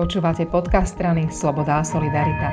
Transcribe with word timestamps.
Počúvate 0.00 0.48
podcast 0.48 0.96
strany 0.96 1.28
Sloboda 1.28 1.76
a 1.76 1.84
Solidarita. 1.84 2.48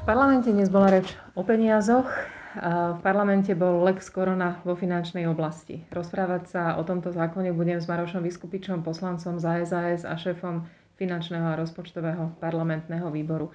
V 0.00 0.04
parlamente 0.08 0.48
dnes 0.48 0.72
bola 0.72 0.88
reč 0.88 1.12
o 1.36 1.44
peniazoch. 1.44 2.08
V 2.56 2.98
parlamente 3.04 3.52
bol 3.52 3.84
Lex 3.84 4.08
Korona 4.08 4.64
vo 4.64 4.72
finančnej 4.72 5.28
oblasti. 5.28 5.84
Rozprávať 5.92 6.42
sa 6.48 6.62
o 6.80 6.88
tomto 6.88 7.12
zákone 7.12 7.52
budem 7.52 7.76
s 7.76 7.84
Marošom 7.84 8.24
Vyskupičom, 8.24 8.80
poslancom 8.80 9.36
za 9.36 9.60
SAS 9.68 10.08
a 10.08 10.16
šéfom 10.16 10.64
finančného 10.96 11.44
a 11.44 11.60
rozpočtového 11.60 12.32
parlamentného 12.40 13.12
výboru. 13.12 13.52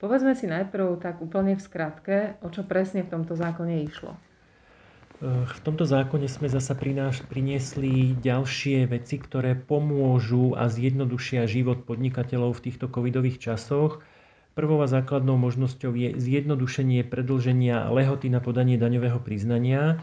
Povedzme 0.00 0.32
si 0.32 0.48
najprv 0.48 0.96
tak 0.96 1.20
úplne 1.20 1.60
v 1.60 1.60
skratke, 1.60 2.16
o 2.40 2.48
čo 2.48 2.64
presne 2.64 3.04
v 3.04 3.20
tomto 3.20 3.36
zákone 3.36 3.84
išlo. 3.84 4.16
V 5.22 5.58
tomto 5.62 5.86
zákone 5.86 6.26
sme 6.26 6.50
zasa 6.50 6.74
priniesli 7.30 8.18
ďalšie 8.18 8.90
veci, 8.90 9.22
ktoré 9.22 9.54
pomôžu 9.54 10.58
a 10.58 10.66
zjednodušia 10.66 11.46
život 11.46 11.86
podnikateľov 11.86 12.58
v 12.58 12.64
týchto 12.70 12.90
covidových 12.90 13.38
časoch. 13.38 14.02
Prvou 14.58 14.82
a 14.82 14.90
základnou 14.90 15.38
možnosťou 15.38 15.94
je 15.94 16.08
zjednodušenie 16.18 17.06
predlženia 17.06 17.90
lehoty 17.94 18.26
na 18.26 18.42
podanie 18.42 18.74
daňového 18.74 19.22
priznania. 19.22 20.02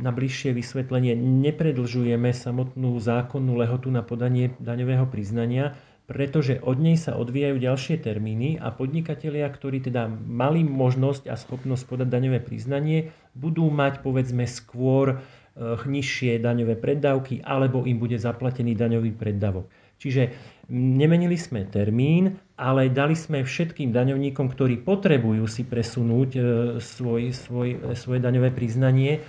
Na 0.00 0.12
bližšie 0.12 0.56
vysvetlenie 0.56 1.16
nepredlžujeme 1.16 2.32
samotnú 2.32 2.96
zákonnú 3.00 3.56
lehotu 3.60 3.92
na 3.92 4.00
podanie 4.00 4.56
daňového 4.60 5.04
priznania, 5.08 5.76
pretože 6.10 6.58
od 6.66 6.82
nej 6.82 6.98
sa 6.98 7.14
odvíjajú 7.14 7.62
ďalšie 7.62 8.02
termíny 8.02 8.58
a 8.58 8.74
podnikatelia, 8.74 9.46
ktorí 9.46 9.78
teda 9.78 10.10
mali 10.10 10.66
možnosť 10.66 11.30
a 11.30 11.38
schopnosť 11.38 11.86
podať 11.86 12.08
daňové 12.10 12.42
priznanie, 12.42 13.14
budú 13.38 13.70
mať 13.70 14.02
povedzme 14.02 14.42
skôr 14.50 15.14
eh, 15.14 15.78
nižšie 15.86 16.42
daňové 16.42 16.74
preddavky 16.82 17.46
alebo 17.46 17.86
im 17.86 18.02
bude 18.02 18.18
zaplatený 18.18 18.74
daňový 18.74 19.14
preddavok. 19.14 19.70
Čiže 20.02 20.34
nemenili 20.74 21.38
sme 21.38 21.62
termín, 21.70 22.42
ale 22.58 22.90
dali 22.90 23.14
sme 23.14 23.46
všetkým 23.46 23.94
daňovníkom, 23.94 24.50
ktorí 24.50 24.82
potrebujú 24.82 25.46
si 25.46 25.62
presunúť 25.62 26.30
eh, 26.34 26.42
svoj, 26.82 27.30
svoj, 27.30 27.94
svoje 27.94 28.18
daňové 28.18 28.50
priznanie, 28.50 29.22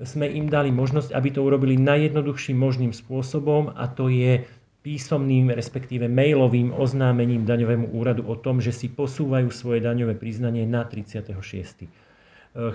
sme 0.00 0.32
im 0.32 0.48
dali 0.48 0.72
možnosť, 0.72 1.12
aby 1.12 1.28
to 1.28 1.44
urobili 1.44 1.76
najjednoduchším 1.76 2.56
možným 2.56 2.96
spôsobom 2.96 3.76
a 3.76 3.84
to 3.86 4.08
je 4.08 4.48
písomným, 4.82 5.54
respektíve 5.54 6.10
mailovým 6.10 6.74
oznámením 6.74 7.46
daňovému 7.46 7.94
úradu 7.94 8.26
o 8.26 8.34
tom, 8.34 8.58
že 8.58 8.74
si 8.74 8.90
posúvajú 8.90 9.48
svoje 9.54 9.78
daňové 9.82 10.18
priznanie 10.18 10.66
na 10.66 10.82
36. 10.82 11.32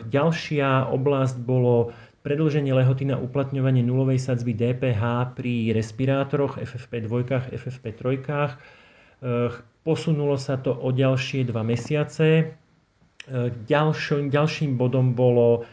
Ďalšia 0.07 0.89
oblasť 0.89 1.37
bolo 1.43 1.91
predlženie 2.25 2.73
lehoty 2.73 3.05
na 3.07 3.19
uplatňovanie 3.19 3.85
nulovej 3.85 4.19
sadzby 4.19 4.55
DPH 4.55 5.35
pri 5.37 5.71
respirátoroch 5.75 6.57
FFP2, 6.57 7.29
FFP3. 7.55 8.03
Posunulo 9.83 10.35
sa 10.35 10.59
to 10.59 10.75
o 10.75 10.89
ďalšie 10.91 11.47
dva 11.47 11.63
mesiace. 11.63 12.55
Ďalším, 13.67 14.31
ďalším 14.31 14.79
bodom 14.79 15.11
bolo, 15.11 15.67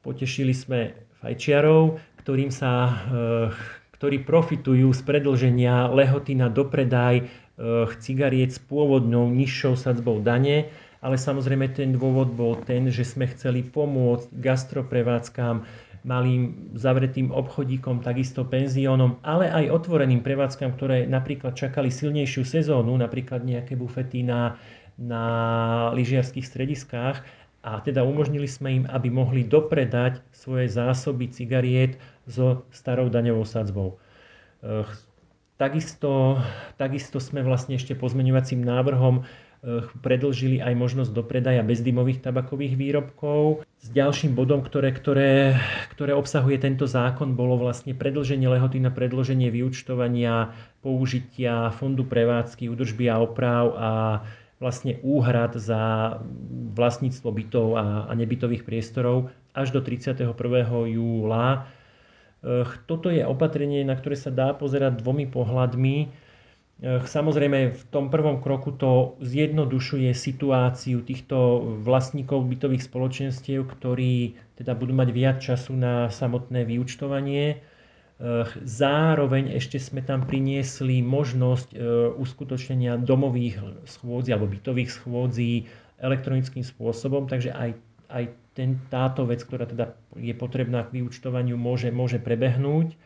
potešili 0.00 0.56
sme 0.56 0.96
fajčiarov, 1.20 2.00
ktorým 2.24 2.50
sa 2.50 2.92
ktorí 3.96 4.22
profitujú 4.28 4.92
z 4.92 5.00
predlženia 5.02 5.88
lehoty 5.90 6.36
na 6.36 6.52
dopredaj 6.52 7.24
eh, 7.24 7.26
cigariet 7.98 8.52
s 8.52 8.60
pôvodnou 8.60 9.28
nižšou 9.32 9.74
sadzbou 9.76 10.20
dane, 10.20 10.68
ale 11.00 11.16
samozrejme 11.16 11.72
ten 11.72 11.96
dôvod 11.96 12.32
bol 12.32 12.58
ten, 12.60 12.88
že 12.92 13.04
sme 13.04 13.28
chceli 13.30 13.64
pomôcť 13.64 14.32
gastroprevádzkám, 14.36 15.86
malým 16.06 16.70
zavretým 16.78 17.34
obchodíkom, 17.34 17.98
takisto 17.98 18.46
penziónom, 18.46 19.18
ale 19.26 19.50
aj 19.50 19.74
otvoreným 19.74 20.22
prevádzkam, 20.22 20.78
ktoré 20.78 21.02
napríklad 21.02 21.58
čakali 21.58 21.90
silnejšiu 21.90 22.46
sezónu, 22.46 22.94
napríklad 22.94 23.42
nejaké 23.42 23.74
bufety 23.74 24.22
na, 24.22 24.54
na 24.94 25.24
lyžiarských 25.98 26.46
strediskách 26.46 27.26
a 27.66 27.82
teda 27.82 28.06
umožnili 28.06 28.46
sme 28.46 28.70
im, 28.78 28.84
aby 28.86 29.10
mohli 29.10 29.42
dopredať 29.42 30.22
svoje 30.30 30.70
zásoby 30.70 31.26
cigariet 31.26 31.98
so 32.26 32.66
starou 32.74 33.08
daňovou 33.08 33.46
sadzbou. 33.46 33.98
Takisto, 35.56 36.42
takisto 36.76 37.16
sme 37.16 37.40
vlastne 37.40 37.80
ešte 37.80 37.96
pozmeňovacím 37.96 38.60
návrhom 38.60 39.24
predlžili 40.04 40.62
aj 40.62 40.74
možnosť 40.78 41.10
dopredaja 41.10 41.64
bezdymových 41.66 42.22
tabakových 42.22 42.78
výrobkov. 42.78 43.66
S 43.82 43.88
ďalším 43.90 44.38
bodom, 44.38 44.62
ktoré, 44.62 44.94
ktoré, 44.94 45.58
ktoré 45.90 46.12
obsahuje 46.14 46.60
tento 46.60 46.86
zákon, 46.86 47.34
bolo 47.34 47.58
vlastne 47.58 47.96
predlženie 47.96 48.46
lehoty 48.46 48.78
na 48.78 48.94
predloženie 48.94 49.50
vyučtovania 49.50 50.54
použitia 50.86 51.74
fondu 51.74 52.06
prevádzky, 52.06 52.70
údržby 52.70 53.10
a 53.10 53.18
oprav 53.18 53.64
a 53.74 53.90
vlastne 54.62 55.02
úhrad 55.04 55.58
za 55.58 56.16
vlastníctvo 56.72 57.28
bytov 57.28 57.66
a, 57.76 58.08
a 58.08 58.12
nebytových 58.16 58.64
priestorov 58.64 59.28
až 59.52 59.72
do 59.72 59.80
31. 59.80 60.32
júla. 60.94 61.68
Toto 62.86 63.08
je 63.08 63.24
opatrenie, 63.24 63.84
na 63.86 63.96
ktoré 63.96 64.16
sa 64.18 64.34
dá 64.34 64.52
pozerať 64.52 65.00
dvomi 65.00 65.28
pohľadmi. 65.28 65.96
Samozrejme, 66.84 67.72
v 67.72 67.82
tom 67.88 68.12
prvom 68.12 68.44
kroku 68.44 68.76
to 68.76 69.16
zjednodušuje 69.24 70.12
situáciu 70.12 71.00
týchto 71.00 71.64
vlastníkov 71.80 72.44
bytových 72.44 72.84
spoločenstiev, 72.84 73.64
ktorí 73.64 74.36
teda 74.60 74.76
budú 74.76 74.92
mať 74.92 75.08
viac 75.14 75.36
času 75.40 75.72
na 75.72 76.12
samotné 76.12 76.68
vyučtovanie 76.68 77.64
Zároveň 78.64 79.52
ešte 79.60 79.76
sme 79.76 80.00
tam 80.00 80.24
priniesli 80.24 81.04
možnosť 81.04 81.76
uskutočnenia 82.16 82.96
domových 82.96 83.60
schôdzí 83.84 84.32
alebo 84.32 84.48
bytových 84.48 84.88
schôdzí 84.88 85.68
elektronickým 86.00 86.64
spôsobom, 86.64 87.28
takže 87.28 87.52
aj, 87.52 87.76
aj 88.08 88.32
ten, 88.56 88.80
táto 88.88 89.28
vec, 89.28 89.44
ktorá 89.44 89.68
teda 89.68 89.94
je 90.16 90.32
potrebná 90.32 90.86
k 90.88 91.00
vyučtovaniu, 91.00 91.60
môže, 91.60 91.92
môže 91.92 92.16
prebehnúť 92.16 92.96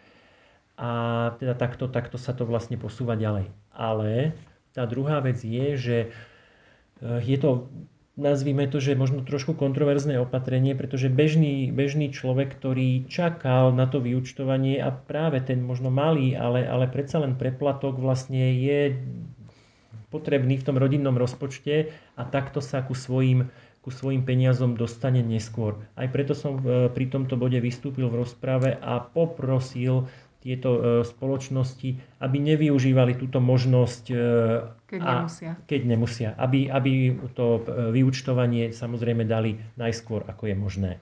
a 0.80 0.90
teda 1.36 1.58
takto, 1.58 1.90
takto 1.90 2.16
sa 2.16 2.32
to 2.32 2.48
vlastne 2.48 2.80
posúva 2.80 3.18
ďalej. 3.18 3.52
Ale 3.74 4.32
tá 4.72 4.86
druhá 4.86 5.20
vec 5.20 5.42
je, 5.42 5.66
že 5.76 5.98
e, 6.06 6.08
je 7.20 7.36
to 7.36 7.68
nazvime 8.20 8.68
to, 8.68 8.78
že 8.78 8.98
možno 8.98 9.24
trošku 9.24 9.56
kontroverzné 9.56 10.20
opatrenie, 10.20 10.76
pretože 10.76 11.08
bežný, 11.08 11.72
bežný 11.72 12.12
človek, 12.12 12.52
ktorý 12.52 13.08
čakal 13.08 13.72
na 13.72 13.88
to 13.88 14.04
vyučtovanie 14.04 14.76
a 14.76 14.92
práve 14.92 15.40
ten 15.40 15.64
možno 15.64 15.88
malý, 15.88 16.36
ale, 16.36 16.68
ale 16.68 16.84
predsa 16.86 17.24
len 17.24 17.40
preplatok 17.40 17.96
vlastne 17.96 18.52
je 18.52 19.00
potrebný 20.12 20.58
v 20.58 20.66
tom 20.66 20.76
rodinnom 20.76 21.16
rozpočte 21.16 21.94
a 22.18 22.22
takto 22.28 22.58
sa 22.58 22.82
ku 22.82 22.92
svojim, 22.92 23.48
ku 23.80 23.88
svojim 23.88 24.28
peniazom 24.28 24.76
dostane 24.76 25.24
neskôr. 25.24 25.80
Aj 25.96 26.04
preto 26.12 26.36
som 26.36 26.60
e, 26.60 26.92
pri 26.92 27.08
tomto 27.08 27.40
bode 27.40 27.56
vystúpil 27.64 28.12
v 28.12 28.20
rozprave 28.20 28.76
a 28.76 29.00
poprosil 29.00 30.04
tieto 30.40 30.70
e, 30.76 30.80
spoločnosti, 31.04 32.20
aby 32.20 32.36
nevyužívali 32.40 33.16
túto 33.16 33.40
možnosť, 33.40 34.04
e, 34.12 34.16
keď 34.84 35.00
a, 35.00 35.10
nemusia. 35.16 35.52
Keď 35.64 35.80
nemusia. 35.88 36.30
Aby, 36.36 36.68
aby 36.68 36.92
to 37.32 37.64
vyučtovanie 37.92 38.76
samozrejme 38.76 39.24
dali 39.24 39.56
najskôr, 39.80 40.28
ako 40.28 40.52
je 40.52 40.56
možné. 40.56 40.92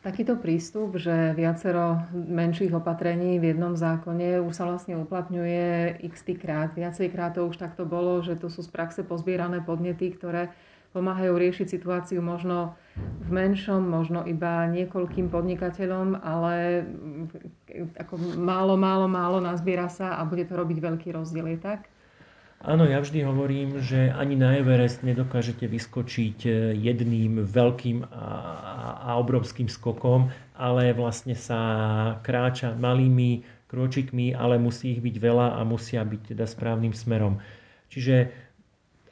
Takýto 0.00 0.40
prístup, 0.40 0.96
že 0.96 1.36
viacero 1.36 2.08
menších 2.16 2.72
opatrení 2.72 3.36
v 3.36 3.52
jednom 3.52 3.76
zákone 3.76 4.40
už 4.40 4.56
sa 4.56 4.64
vlastne 4.64 4.96
uplatňuje 4.96 6.00
x 6.08 6.24
krát. 6.40 6.72
Viacejkrát 6.72 7.36
to 7.36 7.44
už 7.44 7.60
takto 7.60 7.84
bolo, 7.84 8.24
že 8.24 8.40
to 8.40 8.48
sú 8.48 8.64
z 8.64 8.72
praxe 8.72 9.04
pozbierané 9.04 9.60
podnety, 9.60 10.16
ktoré 10.16 10.56
pomáhajú 10.90 11.38
riešiť 11.38 11.66
situáciu 11.70 12.18
možno 12.18 12.74
v 12.98 13.28
menšom, 13.30 13.86
možno 13.86 14.26
iba 14.26 14.66
niekoľkým 14.66 15.30
podnikateľom, 15.30 16.18
ale 16.20 16.84
ako 17.96 18.18
málo, 18.36 18.74
málo, 18.74 19.06
málo 19.06 19.38
nazbiera 19.38 19.86
sa 19.86 20.18
a 20.18 20.26
bude 20.26 20.44
to 20.44 20.58
robiť 20.58 20.78
veľký 20.82 21.08
rozdiel, 21.14 21.46
je 21.54 21.60
tak? 21.62 21.86
Áno, 22.60 22.84
ja 22.84 23.00
vždy 23.00 23.24
hovorím, 23.24 23.80
že 23.80 24.12
ani 24.12 24.36
na 24.36 24.52
Everest 24.60 25.00
nedokážete 25.00 25.64
vyskočiť 25.64 26.38
e, 26.44 26.50
jedným 26.76 27.40
veľkým 27.48 28.04
a, 28.04 28.28
a 29.00 29.10
obrovským 29.16 29.64
skokom, 29.64 30.28
ale 30.60 30.92
vlastne 30.92 31.32
sa 31.32 31.56
kráča 32.20 32.76
malými 32.76 33.48
kročikmi, 33.64 34.36
ale 34.36 34.60
musí 34.60 34.92
ich 34.92 35.00
byť 35.00 35.16
veľa 35.16 35.56
a 35.56 35.64
musia 35.64 36.04
byť 36.04 36.36
teda 36.36 36.44
správnym 36.44 36.92
smerom. 36.92 37.40
Čiže 37.88 38.28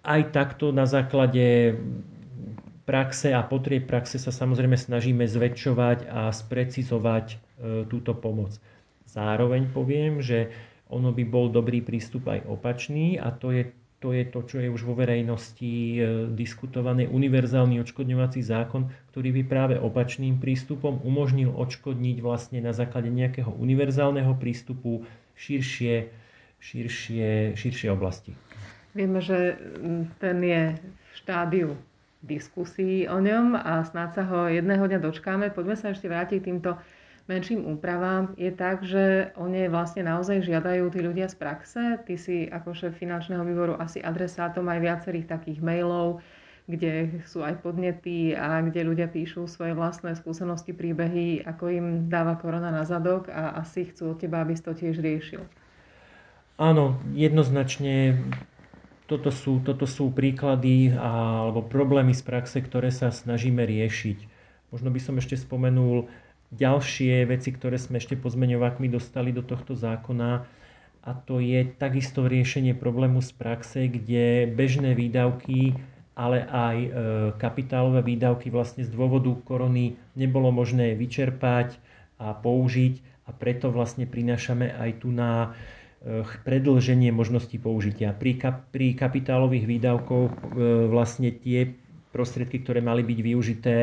aj 0.04 0.34
takto 0.34 0.70
na 0.70 0.86
základe 0.86 1.78
praxe 2.88 3.34
a 3.36 3.44
potrieb 3.44 3.84
praxe 3.84 4.16
sa 4.16 4.32
samozrejme 4.32 4.78
snažíme 4.78 5.28
zväčšovať 5.28 6.08
a 6.08 6.32
sprecizovať 6.32 7.26
e, 7.32 7.36
túto 7.84 8.16
pomoc. 8.16 8.56
Zároveň 9.04 9.68
poviem, 9.68 10.24
že 10.24 10.48
ono 10.88 11.12
by 11.12 11.24
bol 11.28 11.52
dobrý 11.52 11.84
prístup 11.84 12.32
aj 12.32 12.48
opačný 12.48 13.20
a 13.20 13.28
to 13.28 13.52
je 13.52 13.68
to, 13.98 14.14
je 14.14 14.30
to 14.30 14.46
čo 14.46 14.56
je 14.62 14.70
už 14.70 14.86
vo 14.86 14.94
verejnosti 14.94 15.68
e, 15.68 15.98
diskutovaný 16.32 17.10
univerzálny 17.10 17.82
odškodňovací 17.82 18.40
zákon, 18.40 18.88
ktorý 19.12 19.36
by 19.36 19.42
práve 19.44 19.74
opačným 19.76 20.38
prístupom 20.38 21.02
umožnil 21.02 21.50
odškodniť 21.50 22.16
vlastne 22.22 22.62
na 22.62 22.70
základe 22.70 23.10
nejakého 23.10 23.50
univerzálneho 23.50 24.38
prístupu 24.38 25.02
širšie 25.34 26.14
širšie, 26.58 27.54
širšie 27.54 27.88
oblasti. 27.90 28.34
Vieme, 28.98 29.22
že 29.22 29.54
ten 30.18 30.42
je 30.42 30.74
v 30.74 31.12
štádiu 31.14 31.78
diskusí 32.18 33.06
o 33.06 33.22
ňom 33.22 33.54
a 33.54 33.86
snáď 33.86 34.10
sa 34.18 34.22
ho 34.26 34.50
jedného 34.50 34.82
dňa 34.90 34.98
dočkáme. 34.98 35.54
Poďme 35.54 35.78
sa 35.78 35.94
ešte 35.94 36.10
vrátiť 36.10 36.42
týmto 36.42 36.74
menším 37.30 37.62
úpravám. 37.78 38.34
Je 38.34 38.50
tak, 38.50 38.82
že 38.82 39.30
o 39.38 39.46
ne 39.46 39.70
vlastne 39.70 40.02
naozaj 40.02 40.42
žiadajú 40.42 40.90
tí 40.90 40.98
ľudia 40.98 41.30
z 41.30 41.36
praxe. 41.38 41.82
Ty 42.02 42.14
si 42.18 42.50
ako 42.50 42.74
šéf 42.74 42.98
finančného 42.98 43.46
výboru 43.46 43.78
asi 43.78 44.02
adresátom 44.02 44.66
aj 44.66 44.82
viacerých 44.82 45.30
takých 45.30 45.62
mailov, 45.62 46.18
kde 46.66 47.22
sú 47.22 47.46
aj 47.46 47.62
podnety 47.62 48.34
a 48.34 48.58
kde 48.66 48.82
ľudia 48.82 49.06
píšu 49.06 49.46
svoje 49.46 49.78
vlastné 49.78 50.18
skúsenosti, 50.18 50.74
príbehy, 50.74 51.46
ako 51.46 51.70
im 51.70 51.86
dáva 52.10 52.34
korona 52.34 52.74
na 52.74 52.82
zadok 52.82 53.30
a 53.30 53.62
asi 53.62 53.86
chcú 53.94 54.16
od 54.16 54.18
teba, 54.18 54.42
aby 54.42 54.58
si 54.58 54.66
to 54.66 54.74
tiež 54.74 54.98
riešil. 54.98 55.46
Áno, 56.58 56.98
jednoznačne 57.14 58.18
toto 59.08 59.32
sú, 59.32 59.64
toto 59.64 59.88
sú 59.88 60.12
príklady 60.12 60.92
alebo 60.92 61.64
problémy 61.64 62.12
z 62.12 62.22
praxe, 62.22 62.60
ktoré 62.60 62.92
sa 62.92 63.08
snažíme 63.08 63.64
riešiť. 63.64 64.18
Možno 64.68 64.92
by 64.92 65.00
som 65.00 65.16
ešte 65.16 65.40
spomenul 65.40 66.12
ďalšie 66.52 67.24
veci, 67.24 67.48
ktoré 67.56 67.80
sme 67.80 67.96
ešte 67.96 68.20
pozmeňovákmi 68.20 68.92
dostali 68.92 69.32
do 69.32 69.40
tohto 69.40 69.72
zákona 69.72 70.44
a 71.08 71.10
to 71.16 71.40
je 71.40 71.64
takisto 71.80 72.28
riešenie 72.28 72.76
problému 72.76 73.24
z 73.24 73.32
praxe, 73.32 73.88
kde 73.88 74.44
bežné 74.44 74.92
výdavky, 74.92 75.72
ale 76.12 76.44
aj 76.44 76.76
e, 76.76 76.90
kapitálové 77.40 78.04
výdavky 78.04 78.52
vlastne 78.52 78.84
z 78.84 78.92
dôvodu 78.92 79.32
korony 79.48 79.96
nebolo 80.20 80.52
možné 80.52 80.92
vyčerpať 80.92 81.80
a 82.20 82.36
použiť 82.36 83.24
a 83.24 83.32
preto 83.32 83.72
vlastne 83.72 84.04
prinášame 84.04 84.68
aj 84.68 84.90
tu 85.00 85.08
na 85.08 85.56
predlženie 86.46 87.10
možností 87.10 87.58
použitia. 87.58 88.14
Pri, 88.14 88.38
kap, 88.38 88.70
pri 88.70 88.94
kapitálových 88.94 89.66
výdavkoch 89.66 90.30
eh, 90.30 90.42
vlastne 90.86 91.34
tie 91.34 91.74
prostriedky, 92.14 92.62
ktoré 92.62 92.80
mali 92.80 93.04
byť 93.04 93.18
využité 93.20 93.76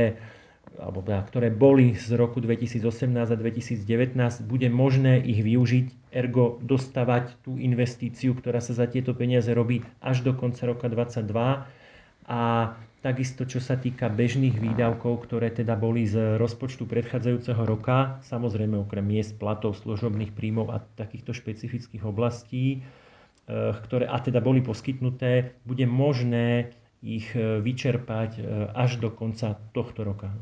alebo 0.75 0.99
teda, 0.99 1.23
ktoré 1.31 1.47
boli 1.55 1.95
z 1.95 2.19
roku 2.19 2.43
2018 2.43 2.83
a 3.15 3.37
2019, 3.39 4.43
bude 4.43 4.67
možné 4.67 5.23
ich 5.23 5.39
využiť, 5.39 6.11
ergo 6.11 6.59
dostavať 6.59 7.43
tú 7.47 7.55
investíciu, 7.55 8.35
ktorá 8.35 8.59
sa 8.59 8.75
za 8.75 8.87
tieto 8.87 9.15
peniaze 9.15 9.51
robí 9.55 9.83
až 10.03 10.27
do 10.27 10.35
konca 10.35 10.67
roka 10.67 10.91
2022 10.91 11.94
a 12.25 12.73
Takisto, 13.05 13.45
čo 13.45 13.61
sa 13.61 13.77
týka 13.77 14.09
bežných 14.09 14.57
výdavkov, 14.57 15.29
ktoré 15.29 15.53
teda 15.53 15.77
boli 15.77 16.09
z 16.09 16.41
rozpočtu 16.41 16.89
predchádzajúceho 16.89 17.61
roka, 17.61 18.17
samozrejme 18.25 18.81
okrem 18.81 19.05
miest, 19.05 19.37
platov, 19.37 19.77
služobných 19.77 20.33
príjmov 20.33 20.73
a 20.73 20.81
takýchto 20.97 21.29
špecifických 21.37 22.01
oblastí, 22.01 22.81
eh, 22.81 23.77
ktoré 23.77 24.09
a 24.09 24.17
teda 24.17 24.41
boli 24.41 24.65
poskytnuté, 24.65 25.53
bude 25.69 25.85
možné 25.85 26.73
ich 27.05 27.29
eh, 27.37 27.61
vyčerpať 27.61 28.41
eh, 28.41 28.43
až 28.73 28.97
do 28.97 29.13
konca 29.13 29.53
tohto 29.69 30.01
roka. 30.01 30.33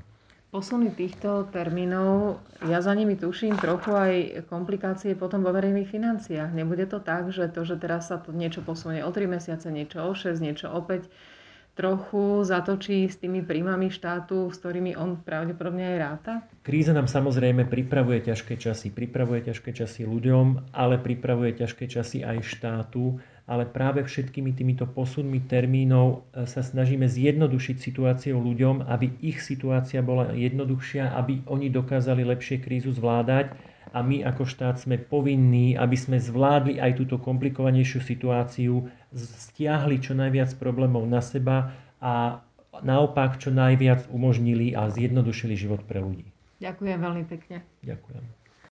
Posuny 0.55 0.87
týchto 0.95 1.51
termínov, 1.51 2.39
ja 2.63 2.79
za 2.79 2.95
nimi 2.95 3.19
tuším 3.19 3.59
trochu 3.59 3.91
aj 3.91 4.13
komplikácie 4.47 5.19
potom 5.19 5.43
vo 5.43 5.51
verejných 5.51 5.91
financiách. 5.91 6.55
Nebude 6.55 6.87
to 6.87 7.03
tak, 7.03 7.27
že 7.35 7.51
to, 7.51 7.67
že 7.67 7.75
teraz 7.75 8.07
sa 8.07 8.23
to 8.23 8.31
niečo 8.31 8.63
posunie 8.63 9.03
o 9.03 9.11
3 9.11 9.27
mesiace, 9.27 9.67
niečo 9.67 9.99
o 9.99 10.15
6, 10.15 10.39
niečo 10.39 10.71
o 10.71 10.79
5, 10.79 11.42
trochu 11.73 12.45
zatočí 12.45 13.09
s 13.09 13.17
tými 13.17 13.41
príjmami 13.41 13.89
štátu, 13.89 14.53
s 14.53 14.61
ktorými 14.61 14.93
on 14.93 15.17
pravdepodobne 15.17 15.83
aj 15.83 15.97
ráta? 15.97 16.33
Kríza 16.61 16.93
nám 16.93 17.09
samozrejme 17.09 17.65
pripravuje 17.65 18.29
ťažké 18.29 18.61
časy. 18.61 18.93
Pripravuje 18.93 19.49
ťažké 19.49 19.73
časy 19.73 20.05
ľuďom, 20.05 20.71
ale 20.71 21.01
pripravuje 21.01 21.57
ťažké 21.65 21.89
časy 21.89 22.21
aj 22.21 22.45
štátu. 22.45 23.17
Ale 23.43 23.67
práve 23.67 23.99
všetkými 24.07 24.55
týmito 24.55 24.87
posunmi 24.87 25.43
termínov 25.43 26.23
e, 26.31 26.47
sa 26.47 26.63
snažíme 26.63 27.11
zjednodušiť 27.11 27.75
situáciu 27.75 28.39
ľuďom, 28.39 28.87
aby 28.87 29.19
ich 29.19 29.43
situácia 29.43 29.99
bola 29.99 30.31
jednoduchšia, 30.31 31.11
aby 31.11 31.43
oni 31.51 31.67
dokázali 31.67 32.23
lepšie 32.23 32.63
krízu 32.63 32.95
zvládať 32.95 33.72
a 33.93 34.01
my 34.01 34.25
ako 34.25 34.49
štát 34.49 34.81
sme 34.81 34.97
povinní, 34.97 35.77
aby 35.77 35.93
sme 35.93 36.17
zvládli 36.17 36.81
aj 36.81 36.97
túto 36.97 37.21
komplikovanejšiu 37.21 38.01
situáciu, 38.01 38.89
stiahli 39.13 40.01
čo 40.01 40.17
najviac 40.17 40.57
problémov 40.57 41.05
na 41.05 41.21
seba 41.21 41.77
a 42.01 42.41
naopak 42.81 43.37
čo 43.37 43.53
najviac 43.53 44.09
umožnili 44.09 44.73
a 44.73 44.89
zjednodušili 44.89 45.53
život 45.53 45.85
pre 45.85 46.01
ľudí. 46.01 46.25
Ďakujem 46.57 46.97
veľmi 46.97 47.23
pekne. 47.29 47.61
Ďakujem. 47.85 48.42